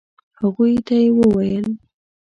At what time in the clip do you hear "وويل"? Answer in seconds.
1.17-1.67